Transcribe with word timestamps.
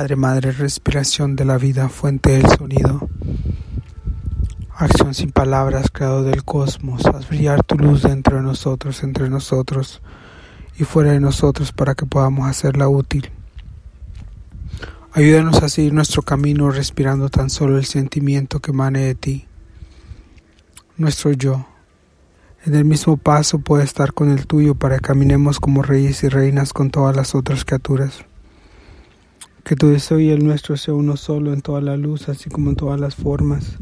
Padre, 0.00 0.16
Madre, 0.16 0.52
respiración 0.52 1.36
de 1.36 1.44
la 1.44 1.58
vida, 1.58 1.90
fuente 1.90 2.30
del 2.30 2.48
sonido. 2.48 3.06
Acción 4.74 5.12
sin 5.12 5.30
palabras, 5.30 5.90
creador 5.92 6.24
del 6.24 6.42
cosmos. 6.42 7.04
Haz 7.04 7.28
brillar 7.28 7.62
tu 7.62 7.76
luz 7.76 8.04
dentro 8.04 8.38
de 8.38 8.42
nosotros, 8.42 9.02
entre 9.02 9.28
nosotros 9.28 10.00
y 10.78 10.84
fuera 10.84 11.12
de 11.12 11.20
nosotros 11.20 11.72
para 11.72 11.94
que 11.94 12.06
podamos 12.06 12.48
hacerla 12.48 12.88
útil. 12.88 13.30
Ayúdanos 15.12 15.62
a 15.62 15.68
seguir 15.68 15.92
nuestro 15.92 16.22
camino 16.22 16.70
respirando 16.70 17.28
tan 17.28 17.50
solo 17.50 17.76
el 17.76 17.84
sentimiento 17.84 18.60
que 18.60 18.70
emane 18.70 19.00
de 19.00 19.14
ti. 19.14 19.46
Nuestro 20.96 21.32
yo. 21.32 21.66
En 22.64 22.74
el 22.74 22.86
mismo 22.86 23.18
paso 23.18 23.58
puede 23.58 23.84
estar 23.84 24.14
con 24.14 24.30
el 24.30 24.46
tuyo 24.46 24.74
para 24.74 24.96
que 24.96 25.02
caminemos 25.02 25.60
como 25.60 25.82
reyes 25.82 26.24
y 26.24 26.30
reinas 26.30 26.72
con 26.72 26.90
todas 26.90 27.14
las 27.14 27.34
otras 27.34 27.66
criaturas. 27.66 28.24
Que 29.64 29.76
tu 29.76 29.88
deseo 29.88 30.18
y 30.18 30.30
el 30.30 30.44
nuestro 30.44 30.76
sea 30.76 30.94
uno 30.94 31.16
solo 31.16 31.52
en 31.52 31.60
toda 31.60 31.80
la 31.80 31.96
luz, 31.96 32.28
así 32.28 32.50
como 32.50 32.70
en 32.70 32.76
todas 32.76 32.98
las 32.98 33.14
formas, 33.14 33.78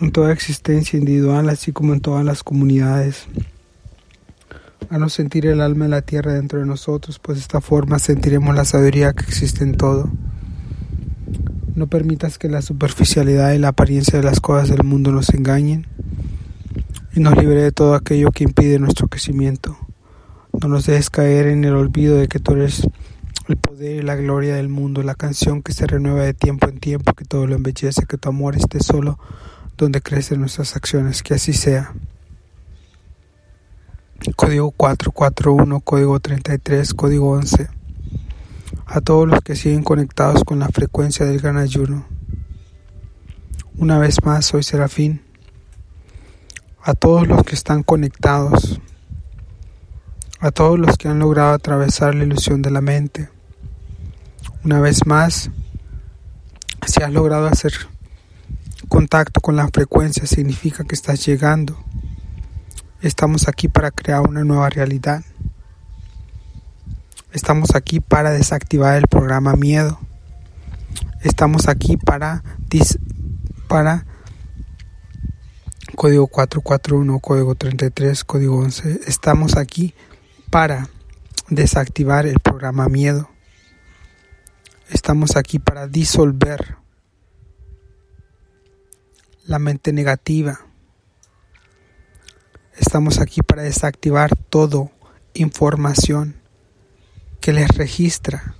en 0.00 0.10
toda 0.12 0.32
existencia 0.32 0.98
individual, 0.98 1.48
así 1.48 1.72
como 1.72 1.92
en 1.92 2.00
todas 2.00 2.24
las 2.24 2.42
comunidades 2.42 3.28
a 4.90 4.98
no 4.98 5.08
sentir 5.08 5.46
el 5.46 5.60
alma 5.60 5.86
en 5.86 5.90
la 5.90 6.02
tierra 6.02 6.34
dentro 6.34 6.60
de 6.60 6.66
nosotros, 6.66 7.18
pues 7.18 7.38
de 7.38 7.42
esta 7.42 7.60
forma 7.60 7.98
sentiremos 7.98 8.54
la 8.54 8.64
sabiduría 8.64 9.12
que 9.12 9.24
existe 9.24 9.64
en 9.64 9.76
todo. 9.76 10.10
No 11.74 11.88
permitas 11.88 12.38
que 12.38 12.48
la 12.48 12.62
superficialidad 12.62 13.52
y 13.52 13.58
la 13.58 13.68
apariencia 13.68 14.18
de 14.18 14.24
las 14.24 14.40
cosas 14.40 14.68
del 14.68 14.84
mundo 14.84 15.12
nos 15.12 15.30
engañen 15.34 15.86
y 17.14 17.20
nos 17.20 17.36
libre 17.36 17.62
de 17.62 17.72
todo 17.72 17.94
aquello 17.94 18.30
que 18.30 18.44
impide 18.44 18.78
nuestro 18.78 19.08
crecimiento. 19.08 19.76
No 20.60 20.68
nos 20.68 20.86
dejes 20.86 21.10
caer 21.10 21.48
en 21.48 21.64
el 21.64 21.74
olvido 21.74 22.16
de 22.16 22.28
que 22.28 22.38
tú 22.38 22.52
eres 22.52 22.88
el 23.48 23.56
poder 23.56 23.96
y 23.96 24.02
la 24.02 24.16
gloria 24.16 24.56
del 24.56 24.68
mundo, 24.68 25.02
la 25.02 25.14
canción 25.14 25.62
que 25.62 25.72
se 25.72 25.86
renueva 25.86 26.22
de 26.22 26.34
tiempo 26.34 26.68
en 26.68 26.78
tiempo, 26.78 27.12
que 27.12 27.24
todo 27.24 27.46
lo 27.46 27.54
embellece, 27.54 28.06
que 28.06 28.18
tu 28.18 28.28
amor 28.28 28.56
esté 28.56 28.80
solo 28.80 29.18
donde 29.76 30.00
crecen 30.00 30.40
nuestras 30.40 30.74
acciones, 30.76 31.22
que 31.22 31.34
así 31.34 31.52
sea. 31.52 31.92
Código 34.34 34.70
441, 34.70 35.80
código 35.80 36.18
33, 36.18 36.94
código 36.94 37.32
11. 37.32 37.68
A 38.86 39.00
todos 39.00 39.28
los 39.28 39.40
que 39.42 39.56
siguen 39.56 39.82
conectados 39.82 40.42
con 40.44 40.58
la 40.58 40.68
frecuencia 40.68 41.26
del 41.26 41.40
gran 41.40 41.58
ayuno. 41.58 42.06
Una 43.76 43.98
vez 43.98 44.24
más, 44.24 44.46
soy 44.46 44.62
Serafín. 44.62 45.22
A 46.82 46.94
todos 46.94 47.26
los 47.28 47.42
que 47.42 47.54
están 47.54 47.82
conectados. 47.82 48.80
A 50.40 50.50
todos 50.50 50.78
los 50.78 50.96
que 50.96 51.08
han 51.08 51.18
logrado 51.18 51.52
atravesar 51.52 52.14
la 52.14 52.24
ilusión 52.24 52.62
de 52.62 52.70
la 52.70 52.80
mente. 52.80 53.28
Una 54.66 54.80
vez 54.80 55.06
más, 55.06 55.50
si 56.86 57.00
has 57.00 57.12
logrado 57.12 57.46
hacer 57.46 57.72
contacto 58.88 59.40
con 59.40 59.56
la 59.56 59.68
frecuencia, 59.68 60.26
significa 60.26 60.82
que 60.82 60.94
estás 60.94 61.24
llegando 61.24 61.78
Estamos 63.00 63.46
aquí 63.46 63.68
para 63.68 63.92
crear 63.92 64.22
una 64.22 64.42
nueva 64.42 64.68
realidad. 64.68 65.22
Estamos 67.32 67.76
aquí 67.76 68.00
para 68.00 68.32
desactivar 68.32 68.96
el 68.96 69.06
programa 69.06 69.54
miedo. 69.54 70.00
Estamos 71.22 71.68
aquí 71.68 71.96
para 71.96 72.42
para 73.68 74.04
código 75.94 76.26
441, 76.26 77.20
código 77.20 77.54
33, 77.54 78.24
código 78.24 78.58
11. 78.58 79.02
Estamos 79.06 79.56
aquí 79.56 79.94
para 80.50 80.88
desactivar 81.48 82.26
el 82.26 82.40
programa 82.40 82.88
miedo. 82.88 83.28
Estamos 84.90 85.36
aquí 85.36 85.58
para 85.58 85.86
disolver 85.86 86.76
la 89.44 89.58
mente 89.58 89.92
negativa 89.92 90.66
Estamos 92.78 93.20
aquí 93.20 93.40
para 93.40 93.62
desactivar 93.62 94.36
todo 94.36 94.90
información 95.32 96.36
que 97.40 97.52
les 97.52 97.68
registra 97.68 98.54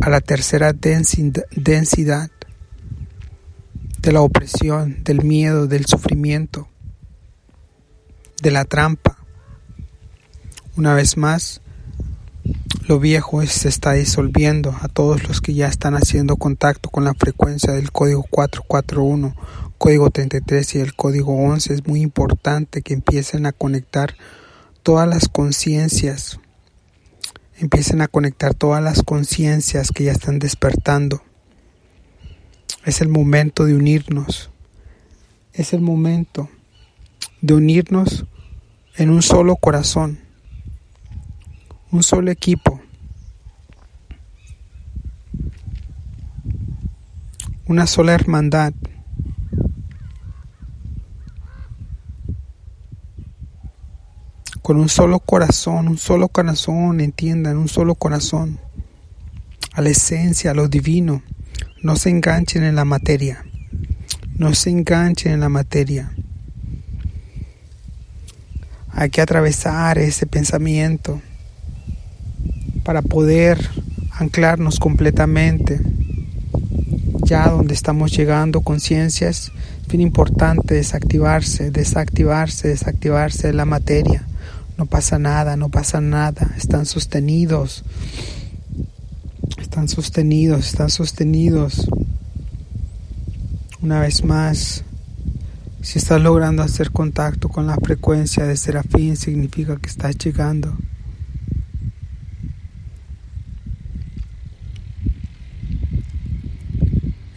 a 0.00 0.10
la 0.10 0.20
tercera 0.20 0.74
densidad 0.74 2.30
de 3.98 4.12
la 4.12 4.20
opresión, 4.20 5.02
del 5.02 5.24
miedo, 5.24 5.66
del 5.66 5.86
sufrimiento, 5.86 6.68
de 8.42 8.50
la 8.50 8.66
trampa. 8.66 9.16
Una 10.76 10.92
vez 10.92 11.16
más, 11.16 11.62
lo 12.86 13.00
viejo 13.00 13.44
se 13.46 13.68
está 13.68 13.92
disolviendo. 13.92 14.74
A 14.80 14.88
todos 14.88 15.26
los 15.26 15.40
que 15.40 15.54
ya 15.54 15.66
están 15.66 15.94
haciendo 15.94 16.36
contacto 16.36 16.88
con 16.88 17.04
la 17.04 17.14
frecuencia 17.14 17.72
del 17.72 17.92
código 17.92 18.24
441 18.30 19.34
código 19.78 20.10
33 20.10 20.74
y 20.74 20.78
el 20.78 20.94
código 20.94 21.34
11 21.34 21.74
es 21.74 21.86
muy 21.86 22.00
importante 22.00 22.82
que 22.82 22.94
empiecen 22.94 23.46
a 23.46 23.52
conectar 23.52 24.14
todas 24.82 25.08
las 25.08 25.28
conciencias, 25.28 26.40
empiecen 27.58 28.00
a 28.00 28.08
conectar 28.08 28.54
todas 28.54 28.82
las 28.82 29.02
conciencias 29.02 29.90
que 29.90 30.04
ya 30.04 30.12
están 30.12 30.38
despertando. 30.38 31.22
Es 32.84 33.00
el 33.00 33.08
momento 33.08 33.64
de 33.64 33.74
unirnos, 33.74 34.50
es 35.52 35.72
el 35.72 35.80
momento 35.80 36.48
de 37.42 37.54
unirnos 37.54 38.24
en 38.96 39.10
un 39.10 39.22
solo 39.22 39.56
corazón, 39.56 40.20
un 41.90 42.02
solo 42.02 42.30
equipo. 42.30 42.80
Una 47.66 47.86
sola 47.86 48.14
hermandad. 48.14 48.72
con 54.62 54.78
un 54.78 54.88
solo 54.88 55.20
corazón, 55.20 55.86
un 55.86 55.96
solo 55.96 56.26
corazón, 56.26 57.00
entiendan, 57.00 57.56
un 57.56 57.68
solo 57.68 57.94
corazón, 57.94 58.58
a 59.74 59.80
la 59.80 59.90
esencia, 59.90 60.50
a 60.50 60.54
lo 60.54 60.66
divino. 60.66 61.22
No 61.84 61.94
se 61.94 62.10
enganchen 62.10 62.64
en 62.64 62.74
la 62.74 62.84
materia, 62.84 63.44
no 64.36 64.52
se 64.56 64.70
enganchen 64.70 65.34
en 65.34 65.38
la 65.38 65.48
materia. 65.48 66.12
Hay 68.88 69.08
que 69.10 69.20
atravesar 69.20 69.98
ese 69.98 70.26
pensamiento 70.26 71.22
para 72.86 73.02
poder 73.02 73.58
anclarnos 74.12 74.78
completamente 74.78 75.78
ya 77.24 77.50
donde 77.50 77.74
estamos 77.74 78.16
llegando, 78.16 78.62
conciencias, 78.62 79.52
es 79.82 79.88
bien 79.88 80.00
importante 80.00 80.74
desactivarse, 80.74 81.70
desactivarse, 81.70 82.68
desactivarse 82.68 83.48
de 83.48 83.52
la 83.52 83.64
materia 83.66 84.24
no 84.76 84.84
pasa 84.84 85.18
nada, 85.18 85.56
no 85.56 85.70
pasa 85.70 86.00
nada. 86.00 86.50
Están 86.56 86.84
sostenidos. 86.84 87.82
Están 89.58 89.88
sostenidos, 89.88 90.66
están 90.66 90.90
sostenidos. 90.90 91.88
Una 93.80 94.00
vez 94.00 94.22
más, 94.24 94.84
si 95.80 95.98
estás 95.98 96.20
logrando 96.20 96.62
hacer 96.62 96.90
contacto 96.90 97.48
con 97.48 97.66
la 97.66 97.76
frecuencia 97.76 98.44
de 98.44 98.56
serafín, 98.56 99.16
significa 99.16 99.76
que 99.76 99.88
estás 99.88 100.18
llegando. 100.18 100.76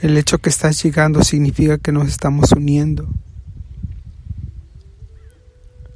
El 0.01 0.15
hecho 0.15 0.37
que 0.37 0.47
estás 0.47 0.81
llegando 0.81 1.25
significa 1.25 1.77
que 1.77 1.91
nos 1.91 2.07
estamos 2.07 2.53
uniendo. 2.53 3.05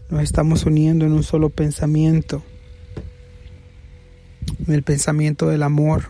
Nos 0.10 0.24
estamos 0.24 0.66
uniendo 0.66 1.06
en 1.06 1.14
un 1.14 1.24
solo 1.24 1.50
pensamiento, 1.50 2.44
en 4.68 4.74
el 4.74 4.84
pensamiento 4.84 5.48
del 5.48 5.64
amor, 5.64 6.10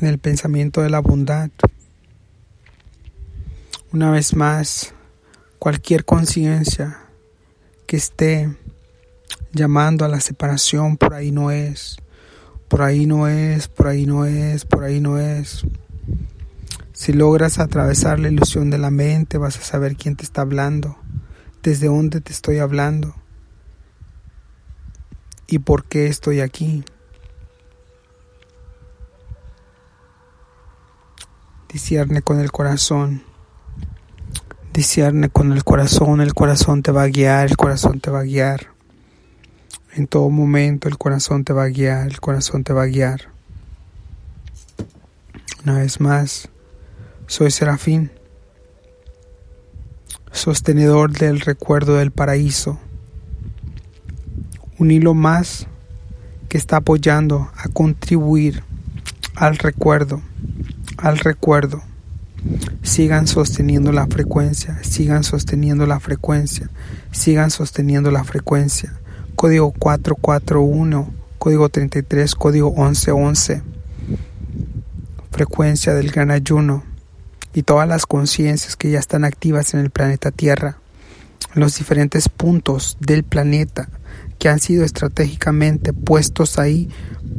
en 0.00 0.08
el 0.08 0.18
pensamiento 0.18 0.80
de 0.80 0.88
la 0.88 1.00
bondad. 1.00 1.50
Una 3.92 4.10
vez 4.10 4.34
más, 4.34 4.94
cualquier 5.58 6.06
conciencia 6.06 6.98
que 7.86 7.98
esté 7.98 8.56
llamando 9.52 10.06
a 10.06 10.08
la 10.08 10.20
separación, 10.20 10.96
por 10.96 11.12
ahí 11.12 11.30
no 11.30 11.50
es, 11.50 11.98
por 12.68 12.80
ahí 12.80 13.04
no 13.04 13.28
es, 13.28 13.68
por 13.68 13.88
ahí 13.88 14.06
no 14.06 14.24
es, 14.24 14.64
por 14.64 14.82
ahí 14.82 14.98
no 15.00 15.18
es. 15.18 15.66
Si 17.00 17.14
logras 17.14 17.58
atravesar 17.58 18.20
la 18.20 18.28
ilusión 18.28 18.68
de 18.68 18.76
la 18.76 18.90
mente, 18.90 19.38
vas 19.38 19.56
a 19.56 19.62
saber 19.62 19.96
quién 19.96 20.16
te 20.16 20.22
está 20.22 20.42
hablando 20.42 20.98
desde 21.62 21.86
dónde 21.86 22.20
te 22.20 22.30
estoy 22.30 22.58
hablando 22.58 23.14
y 25.46 25.60
por 25.60 25.84
qué 25.84 26.08
estoy 26.08 26.40
aquí. 26.40 26.84
Discierne 31.72 32.20
con 32.20 32.38
el 32.38 32.52
corazón. 32.52 33.22
Discierne 34.74 35.30
con 35.30 35.52
el 35.52 35.64
corazón. 35.64 36.20
El 36.20 36.34
corazón 36.34 36.82
te 36.82 36.92
va 36.92 37.04
a 37.04 37.08
guiar. 37.08 37.48
El 37.48 37.56
corazón 37.56 38.00
te 38.00 38.10
va 38.10 38.20
a 38.20 38.24
guiar. 38.24 38.66
En 39.94 40.06
todo 40.06 40.28
momento 40.28 40.86
el 40.86 40.98
corazón 40.98 41.44
te 41.44 41.54
va 41.54 41.62
a 41.62 41.68
guiar. 41.68 42.08
El 42.08 42.20
corazón 42.20 42.62
te 42.62 42.74
va 42.74 42.82
a 42.82 42.88
guiar. 42.88 43.32
Una 45.64 45.78
vez 45.78 45.98
más, 45.98 46.50
soy 47.30 47.52
Serafín, 47.52 48.10
sostenedor 50.32 51.12
del 51.12 51.38
recuerdo 51.38 51.94
del 51.94 52.10
paraíso. 52.10 52.80
Un 54.80 54.90
hilo 54.90 55.14
más 55.14 55.68
que 56.48 56.58
está 56.58 56.78
apoyando 56.78 57.48
a 57.56 57.68
contribuir 57.68 58.64
al 59.36 59.58
recuerdo, 59.58 60.20
al 60.96 61.18
recuerdo. 61.18 61.80
Sigan 62.82 63.28
sosteniendo 63.28 63.92
la 63.92 64.08
frecuencia, 64.08 64.82
sigan 64.82 65.22
sosteniendo 65.22 65.86
la 65.86 66.00
frecuencia, 66.00 66.68
sigan 67.12 67.52
sosteniendo 67.52 68.10
la 68.10 68.24
frecuencia. 68.24 68.98
Código 69.36 69.70
441, 69.70 71.14
código 71.38 71.68
33, 71.68 72.34
código 72.34 72.72
1111. 72.72 73.62
Frecuencia 75.30 75.94
del 75.94 76.10
gran 76.10 76.32
ayuno 76.32 76.89
y 77.54 77.62
todas 77.62 77.88
las 77.88 78.06
conciencias 78.06 78.76
que 78.76 78.90
ya 78.90 78.98
están 78.98 79.24
activas 79.24 79.74
en 79.74 79.80
el 79.80 79.90
planeta 79.90 80.30
Tierra, 80.30 80.78
los 81.54 81.76
diferentes 81.76 82.28
puntos 82.28 82.96
del 83.00 83.24
planeta 83.24 83.88
que 84.38 84.48
han 84.48 84.60
sido 84.60 84.84
estratégicamente 84.84 85.92
puestos 85.92 86.58
ahí 86.58 86.88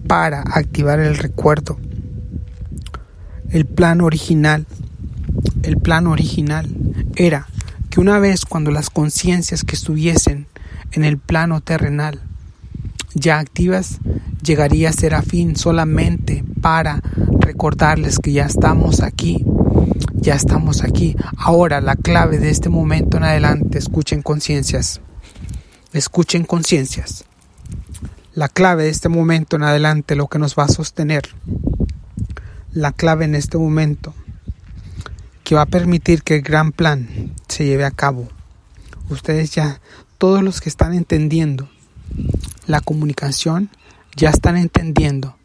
para 0.08 0.42
activar 0.42 1.00
el 1.00 1.18
recuerdo. 1.18 1.80
El 3.50 3.66
plan 3.66 4.02
original, 4.02 4.66
el 5.64 5.78
plan 5.78 6.08
original 6.08 6.70
era 7.16 7.48
que 7.90 8.00
una 8.00 8.20
vez 8.20 8.46
cuando 8.46 8.72
las 8.72 8.90
conciencias 8.90 9.64
que 9.64 9.76
estuviesen 9.76 10.48
en 10.92 11.04
el 11.04 11.18
plano 11.18 11.62
terrenal 11.62 12.22
ya 13.14 13.40
activas, 13.40 14.00
llegaría 14.42 14.94
Serafín 14.94 15.56
solamente 15.56 16.44
para 16.62 17.02
recordarles 17.40 18.20
que 18.20 18.32
ya 18.32 18.46
estamos 18.46 19.02
aquí, 19.02 19.44
ya 20.22 20.36
estamos 20.36 20.84
aquí. 20.84 21.16
Ahora 21.38 21.82
la 21.82 21.96
clave 21.96 22.38
de 22.38 22.50
este 22.50 22.70
momento 22.70 23.18
en 23.18 23.24
adelante, 23.24 23.78
escuchen 23.78 24.22
conciencias, 24.22 25.02
escuchen 25.94 26.44
conciencias. 26.44 27.26
La 28.34 28.48
clave 28.48 28.84
de 28.84 28.90
este 28.90 29.10
momento 29.10 29.56
en 29.56 29.64
adelante, 29.64 30.16
lo 30.16 30.28
que 30.28 30.40
nos 30.40 30.56
va 30.56 30.64
a 30.64 30.70
sostener, 30.70 31.24
la 32.72 32.92
clave 32.92 33.26
en 33.26 33.36
este 33.36 33.58
momento, 33.58 34.14
que 35.44 35.56
va 35.56 35.64
a 35.64 35.66
permitir 35.66 36.24
que 36.24 36.36
el 36.36 36.42
gran 36.42 36.72
plan 36.72 37.34
se 37.48 37.66
lleve 37.66 37.84
a 37.84 37.92
cabo. 37.92 38.30
Ustedes 39.10 39.52
ya, 39.52 39.82
todos 40.18 40.44
los 40.44 40.62
que 40.62 40.70
están 40.70 40.94
entendiendo 40.94 41.68
la 42.68 42.80
comunicación, 42.80 43.70
ya 44.16 44.30
están 44.30 44.56
entendiendo 44.56 45.36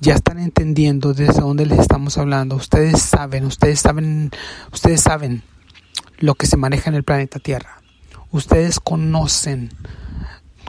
ya 0.00 0.14
están 0.14 0.38
entendiendo 0.38 1.14
desde 1.14 1.40
dónde 1.40 1.66
les 1.66 1.78
estamos 1.78 2.18
hablando. 2.18 2.56
Ustedes 2.56 3.00
saben, 3.00 3.44
ustedes 3.44 3.80
saben, 3.80 4.30
ustedes 4.72 5.00
saben 5.00 5.42
lo 6.18 6.34
que 6.34 6.46
se 6.46 6.56
maneja 6.56 6.90
en 6.90 6.96
el 6.96 7.04
planeta 7.04 7.38
Tierra. 7.38 7.80
Ustedes 8.30 8.80
conocen, 8.80 9.70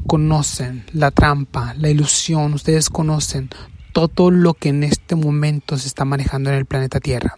conocen 0.05 0.85
la 0.93 1.11
trampa, 1.11 1.73
la 1.77 1.89
ilusión, 1.89 2.53
ustedes 2.53 2.89
conocen 2.89 3.49
todo 3.91 4.31
lo 4.31 4.53
que 4.53 4.69
en 4.69 4.83
este 4.83 5.15
momento 5.15 5.77
se 5.77 5.87
está 5.87 6.05
manejando 6.05 6.49
en 6.49 6.57
el 6.57 6.65
planeta 6.65 6.99
Tierra. 6.99 7.37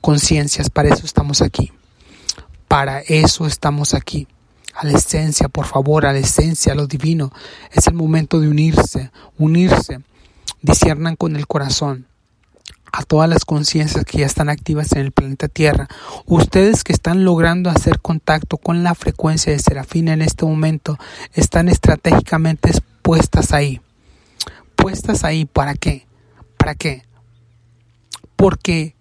Conciencias, 0.00 0.70
para 0.70 0.88
eso 0.88 1.04
estamos 1.04 1.42
aquí. 1.42 1.72
Para 2.68 3.00
eso 3.00 3.46
estamos 3.46 3.92
aquí. 3.94 4.26
A 4.74 4.86
la 4.86 4.92
esencia, 4.92 5.48
por 5.48 5.66
favor, 5.66 6.06
a 6.06 6.12
la 6.12 6.20
esencia, 6.20 6.72
a 6.72 6.76
lo 6.76 6.86
divino. 6.86 7.32
Es 7.72 7.88
el 7.88 7.94
momento 7.94 8.40
de 8.40 8.48
unirse, 8.48 9.10
unirse 9.36 10.00
disiernan 10.62 11.16
con 11.16 11.36
el 11.36 11.46
corazón 11.46 12.06
a 12.92 13.04
todas 13.04 13.28
las 13.28 13.44
conciencias 13.44 14.04
que 14.04 14.18
ya 14.18 14.26
están 14.26 14.48
activas 14.48 14.92
en 14.92 14.98
el 14.98 15.12
planeta 15.12 15.48
Tierra. 15.48 15.88
Ustedes 16.26 16.84
que 16.84 16.92
están 16.92 17.24
logrando 17.24 17.70
hacer 17.70 18.00
contacto 18.00 18.56
con 18.56 18.82
la 18.82 18.94
frecuencia 18.94 19.52
de 19.52 19.58
Serafina 19.58 20.12
en 20.12 20.22
este 20.22 20.44
momento 20.44 20.98
están 21.32 21.68
estratégicamente 21.68 22.72
puestas 23.02 23.52
ahí. 23.52 23.80
Puestas 24.76 25.24
ahí, 25.24 25.44
¿para 25.44 25.74
qué? 25.74 26.06
¿Para 26.56 26.74
qué? 26.74 27.04
Porque 28.36 28.94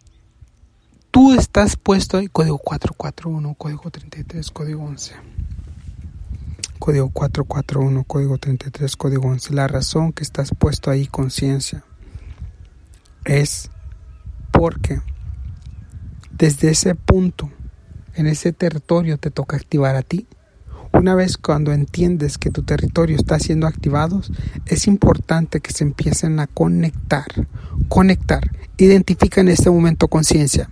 tú 1.11 1.33
estás 1.33 1.75
puesto 1.77 2.17
ahí, 2.17 2.27
código 2.27 2.57
441, 2.57 3.53
código 3.55 3.89
33, 3.89 4.51
código 4.51 4.83
11 4.83 5.38
código 6.79 7.09
441, 7.09 8.03
código 8.05 8.37
33, 8.37 8.95
código 8.95 9.27
11. 9.27 9.53
La 9.53 9.67
razón 9.67 10.13
que 10.13 10.23
estás 10.23 10.51
puesto 10.57 10.89
ahí, 10.89 11.05
conciencia, 11.05 11.83
es 13.25 13.69
porque 14.51 15.01
desde 16.31 16.69
ese 16.69 16.95
punto, 16.95 17.51
en 18.15 18.27
ese 18.27 18.53
territorio, 18.53 19.17
te 19.17 19.29
toca 19.29 19.57
activar 19.57 19.95
a 19.95 20.01
ti. 20.01 20.25
Una 20.91 21.13
vez 21.13 21.37
cuando 21.37 21.71
entiendes 21.71 22.37
que 22.37 22.49
tu 22.49 22.63
territorio 22.63 23.15
está 23.15 23.37
siendo 23.39 23.67
activado, 23.67 24.21
es 24.65 24.87
importante 24.87 25.59
que 25.59 25.71
se 25.71 25.83
empiecen 25.83 26.39
a 26.39 26.47
conectar, 26.47 27.27
conectar. 27.89 28.49
Identifica 28.77 29.41
en 29.41 29.49
este 29.49 29.69
momento 29.69 30.07
conciencia. 30.07 30.69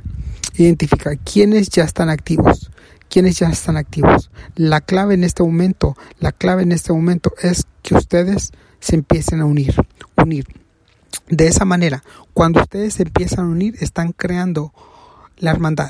Identifica 0.55 1.15
quiénes 1.17 1.69
ya 1.69 1.83
están 1.83 2.09
activos, 2.09 2.71
quienes 3.17 3.39
ya 3.39 3.49
están 3.49 3.77
activos. 3.77 4.29
La 4.53 4.79
clave 4.79 5.15
en 5.15 5.23
este 5.23 5.41
momento, 5.41 5.97
la 6.19 6.31
clave 6.31 6.61
en 6.61 6.71
este 6.71 6.93
momento 6.93 7.33
es 7.41 7.65
que 7.81 7.95
ustedes 7.95 8.51
se 8.79 8.93
empiecen 8.93 9.41
a 9.41 9.45
unir, 9.45 9.73
unir. 10.17 10.45
De 11.27 11.47
esa 11.47 11.65
manera, 11.65 12.03
cuando 12.33 12.61
ustedes 12.61 12.93
se 12.93 13.01
empiezan 13.01 13.45
a 13.45 13.49
unir, 13.49 13.75
están 13.79 14.11
creando 14.11 14.71
la 15.37 15.49
hermandad, 15.49 15.89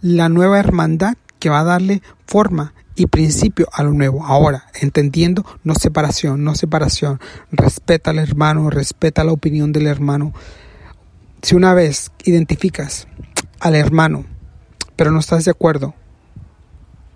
la 0.00 0.30
nueva 0.30 0.58
hermandad 0.60 1.18
que 1.38 1.50
va 1.50 1.60
a 1.60 1.64
darle 1.64 2.00
forma 2.26 2.72
y 2.94 3.04
principio 3.04 3.68
a 3.74 3.82
lo 3.82 3.92
nuevo. 3.92 4.24
Ahora, 4.24 4.64
entendiendo, 4.80 5.44
no 5.64 5.74
separación, 5.74 6.42
no 6.42 6.54
separación. 6.54 7.20
Respeta 7.50 8.12
al 8.12 8.18
hermano, 8.18 8.70
respeta 8.70 9.24
la 9.24 9.32
opinión 9.32 9.72
del 9.72 9.88
hermano. 9.88 10.32
Si 11.42 11.54
una 11.54 11.74
vez 11.74 12.12
identificas 12.24 13.08
al 13.60 13.74
hermano, 13.74 14.24
pero 14.96 15.10
no 15.10 15.20
estás 15.20 15.44
de 15.44 15.50
acuerdo 15.50 15.94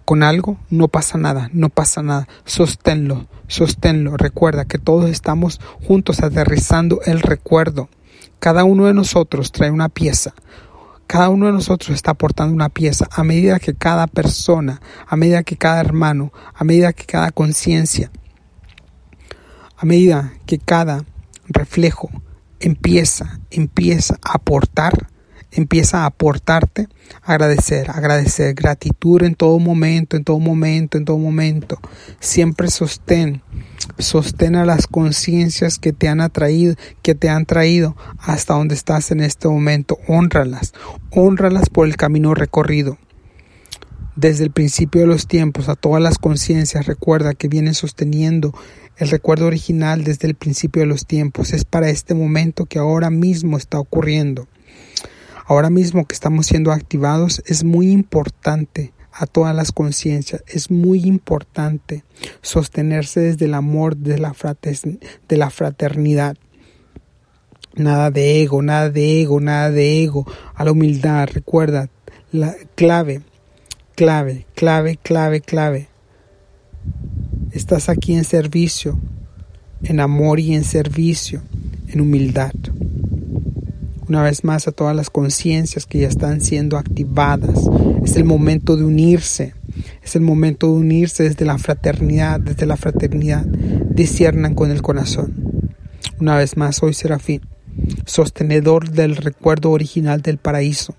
con 0.06 0.22
algo, 0.22 0.56
no 0.70 0.88
pasa 0.88 1.18
nada, 1.18 1.50
no 1.52 1.68
pasa 1.68 2.00
nada. 2.00 2.28
Sosténlo, 2.44 3.26
sosténlo. 3.48 4.16
Recuerda 4.16 4.64
que 4.64 4.78
todos 4.78 5.10
estamos 5.10 5.60
juntos 5.86 6.22
aterrizando 6.22 7.00
el 7.04 7.20
recuerdo. 7.20 7.90
Cada 8.38 8.64
uno 8.64 8.86
de 8.86 8.94
nosotros 8.94 9.50
trae 9.50 9.70
una 9.70 9.88
pieza. 9.88 10.32
Cada 11.08 11.28
uno 11.28 11.46
de 11.46 11.52
nosotros 11.52 11.90
está 11.90 12.12
aportando 12.12 12.54
una 12.54 12.68
pieza 12.68 13.08
a 13.10 13.24
medida 13.24 13.58
que 13.58 13.74
cada 13.74 14.06
persona, 14.06 14.80
a 15.06 15.16
medida 15.16 15.42
que 15.42 15.56
cada 15.56 15.80
hermano, 15.80 16.32
a 16.54 16.62
medida 16.62 16.92
que 16.92 17.04
cada 17.04 17.32
conciencia, 17.32 18.10
a 19.76 19.84
medida 19.84 20.34
que 20.46 20.58
cada 20.58 21.04
reflejo 21.48 22.10
empieza, 22.60 23.40
empieza 23.50 24.18
a 24.22 24.34
aportar, 24.34 25.08
empieza 25.56 26.02
a 26.02 26.06
aportarte, 26.06 26.88
agradecer, 27.22 27.90
agradecer, 27.90 28.54
gratitud 28.54 29.22
en 29.22 29.34
todo 29.34 29.58
momento, 29.58 30.16
en 30.16 30.24
todo 30.24 30.38
momento, 30.38 30.98
en 30.98 31.04
todo 31.04 31.18
momento. 31.18 31.78
Siempre 32.20 32.68
sostén, 32.68 33.42
sostén 33.98 34.56
a 34.56 34.66
las 34.66 34.86
conciencias 34.86 35.78
que 35.78 35.92
te 35.92 36.08
han 36.08 36.20
atraído, 36.20 36.74
que 37.02 37.14
te 37.14 37.28
han 37.30 37.46
traído 37.46 37.96
hasta 38.18 38.54
donde 38.54 38.74
estás 38.74 39.10
en 39.10 39.20
este 39.20 39.48
momento. 39.48 39.98
Honralas, 40.06 40.74
honralas 41.10 41.70
por 41.70 41.86
el 41.86 41.96
camino 41.96 42.34
recorrido. 42.34 42.98
Desde 44.14 44.44
el 44.44 44.50
principio 44.50 45.02
de 45.02 45.06
los 45.06 45.26
tiempos, 45.26 45.68
a 45.68 45.74
todas 45.74 46.02
las 46.02 46.18
conciencias, 46.18 46.86
recuerda 46.86 47.34
que 47.34 47.48
vienen 47.48 47.74
sosteniendo 47.74 48.54
el 48.96 49.10
recuerdo 49.10 49.46
original 49.46 50.04
desde 50.04 50.26
el 50.26 50.34
principio 50.34 50.80
de 50.80 50.86
los 50.86 51.06
tiempos. 51.06 51.52
Es 51.52 51.64
para 51.66 51.90
este 51.90 52.14
momento 52.14 52.64
que 52.64 52.78
ahora 52.78 53.10
mismo 53.10 53.58
está 53.58 53.78
ocurriendo 53.78 54.48
ahora 55.46 55.70
mismo 55.70 56.06
que 56.06 56.14
estamos 56.14 56.46
siendo 56.46 56.72
activados 56.72 57.42
es 57.46 57.64
muy 57.64 57.90
importante 57.90 58.92
a 59.12 59.26
todas 59.26 59.54
las 59.56 59.72
conciencias. 59.72 60.44
Es 60.46 60.70
muy 60.70 61.04
importante 61.04 62.04
sostenerse 62.42 63.20
desde 63.20 63.46
el 63.46 63.54
amor 63.54 63.96
de 63.96 64.18
la, 64.18 64.34
fraternidad. 65.50 66.36
Nada 67.74 68.10
de 68.10 68.42
ego, 68.42 68.60
nada 68.62 68.90
de 68.90 69.22
ego, 69.22 69.40
nada 69.40 69.70
de 69.70 70.02
ego. 70.02 70.26
A 70.54 70.64
la 70.64 70.72
humildad, 70.72 71.28
recuerda, 71.32 71.88
la 72.30 72.54
clave, 72.74 73.22
clave, 73.94 74.46
clave, 74.54 74.98
clave, 75.02 75.40
clave. 75.40 75.88
Estás 77.52 77.88
aquí 77.88 78.14
en 78.14 78.24
servicio, 78.24 78.98
en 79.82 80.00
amor 80.00 80.40
y 80.40 80.54
en 80.54 80.64
servicio, 80.64 81.40
en 81.88 82.02
humildad 82.02 82.52
una 84.08 84.22
vez 84.22 84.44
más 84.44 84.68
a 84.68 84.72
todas 84.72 84.94
las 84.94 85.10
conciencias 85.10 85.86
que 85.86 86.00
ya 86.00 86.08
están 86.08 86.40
siendo 86.40 86.78
activadas. 86.78 87.58
Es 88.04 88.16
el 88.16 88.24
momento 88.24 88.76
de 88.76 88.84
unirse. 88.84 89.54
Es 90.02 90.14
el 90.14 90.22
momento 90.22 90.68
de 90.68 90.74
unirse 90.74 91.24
desde 91.24 91.44
la 91.44 91.58
fraternidad, 91.58 92.40
desde 92.40 92.66
la 92.66 92.76
fraternidad. 92.76 93.44
Disciernan 93.44 94.54
con 94.54 94.70
el 94.70 94.82
corazón. 94.82 95.34
Una 96.20 96.36
vez 96.36 96.56
más, 96.56 96.76
soy 96.76 96.94
Serafín. 96.94 97.42
sostenedor 98.06 98.90
del 98.90 99.16
recuerdo 99.16 99.70
original 99.70 100.22
del 100.22 100.38
paraíso. 100.38 100.94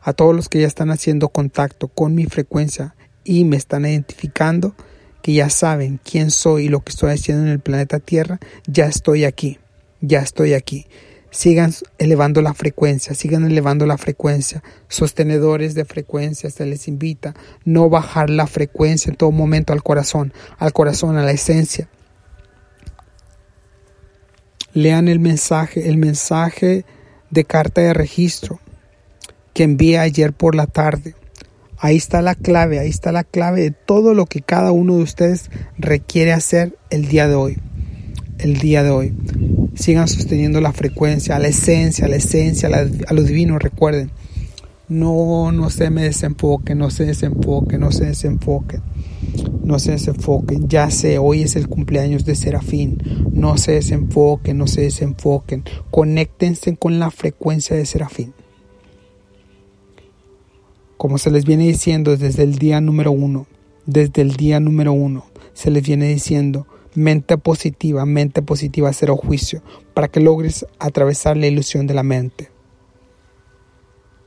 A 0.00 0.12
todos 0.12 0.34
los 0.34 0.48
que 0.48 0.60
ya 0.60 0.66
están 0.66 0.90
haciendo 0.90 1.28
contacto 1.28 1.88
con 1.88 2.14
mi 2.14 2.26
frecuencia 2.26 2.94
y 3.24 3.44
me 3.44 3.56
están 3.56 3.84
identificando, 3.84 4.74
que 5.22 5.32
ya 5.32 5.50
saben 5.50 5.98
quién 6.02 6.30
soy 6.30 6.66
y 6.66 6.68
lo 6.68 6.80
que 6.80 6.90
estoy 6.90 7.12
haciendo 7.12 7.44
en 7.44 7.50
el 7.50 7.60
planeta 7.60 7.98
Tierra, 7.98 8.38
ya 8.66 8.86
estoy 8.86 9.24
aquí, 9.24 9.58
ya 10.00 10.20
estoy 10.20 10.54
aquí. 10.54 10.86
Sigan 11.34 11.74
elevando 11.98 12.42
la 12.42 12.54
frecuencia, 12.54 13.12
sigan 13.12 13.44
elevando 13.44 13.86
la 13.86 13.98
frecuencia. 13.98 14.62
Sostenedores 14.86 15.74
de 15.74 15.84
frecuencia, 15.84 16.48
se 16.48 16.64
les 16.64 16.86
invita 16.86 17.34
no 17.64 17.90
bajar 17.90 18.30
la 18.30 18.46
frecuencia 18.46 19.10
en 19.10 19.16
todo 19.16 19.32
momento 19.32 19.72
al 19.72 19.82
corazón, 19.82 20.32
al 20.58 20.72
corazón, 20.72 21.16
a 21.16 21.24
la 21.24 21.32
esencia. 21.32 21.88
Lean 24.74 25.08
el 25.08 25.18
mensaje, 25.18 25.88
el 25.88 25.96
mensaje 25.96 26.84
de 27.30 27.44
carta 27.44 27.80
de 27.80 27.94
registro 27.94 28.60
que 29.54 29.64
envié 29.64 29.98
ayer 29.98 30.32
por 30.32 30.54
la 30.54 30.68
tarde. 30.68 31.16
Ahí 31.78 31.96
está 31.96 32.22
la 32.22 32.36
clave, 32.36 32.78
ahí 32.78 32.90
está 32.90 33.10
la 33.10 33.24
clave 33.24 33.62
de 33.62 33.70
todo 33.72 34.14
lo 34.14 34.26
que 34.26 34.40
cada 34.40 34.70
uno 34.70 34.98
de 34.98 35.02
ustedes 35.02 35.50
requiere 35.78 36.32
hacer 36.32 36.78
el 36.90 37.08
día 37.08 37.26
de 37.26 37.34
hoy. 37.34 37.58
El 38.38 38.58
día 38.58 38.82
de 38.82 38.90
hoy. 38.90 39.14
Sigan 39.74 40.08
sosteniendo 40.08 40.60
la 40.60 40.72
frecuencia, 40.72 41.38
la 41.38 41.48
esencia, 41.48 42.08
la 42.08 42.16
esencia, 42.16 42.68
a 42.68 43.14
lo 43.14 43.22
divino, 43.22 43.58
recuerden. 43.58 44.10
No, 44.88 45.50
no 45.50 45.70
se 45.70 45.90
me 45.90 46.02
desenfoquen, 46.02 46.78
no 46.78 46.90
se 46.90 47.06
desenfoquen, 47.06 47.80
no 47.80 47.90
se 47.90 48.06
desenfoquen. 48.06 48.82
No 49.64 49.78
se 49.78 49.92
desenfoquen. 49.92 50.68
Ya 50.68 50.90
sé, 50.90 51.18
hoy 51.18 51.42
es 51.42 51.56
el 51.56 51.68
cumpleaños 51.68 52.24
de 52.24 52.34
Serafín. 52.34 52.98
No 53.32 53.56
se 53.56 53.72
desenfoquen, 53.72 54.58
no 54.58 54.66
se 54.66 54.82
desenfoquen. 54.82 55.64
Conéctense 55.90 56.76
con 56.76 56.98
la 56.98 57.10
frecuencia 57.10 57.74
de 57.74 57.86
Serafín. 57.86 58.34
Como 60.98 61.18
se 61.18 61.30
les 61.30 61.44
viene 61.44 61.66
diciendo 61.66 62.16
desde 62.16 62.42
el 62.42 62.56
día 62.56 62.80
número 62.80 63.10
uno, 63.10 63.46
desde 63.86 64.22
el 64.22 64.36
día 64.36 64.60
número 64.60 64.92
uno, 64.92 65.26
se 65.52 65.70
les 65.70 65.82
viene 65.82 66.08
diciendo 66.08 66.66
mente 66.94 67.38
positiva, 67.38 68.04
mente 68.06 68.42
positiva, 68.42 68.92
cero 68.92 69.16
juicio, 69.16 69.62
para 69.94 70.08
que 70.08 70.20
logres 70.20 70.66
atravesar 70.78 71.36
la 71.36 71.46
ilusión 71.46 71.86
de 71.86 71.94
la 71.94 72.02
mente. 72.02 72.53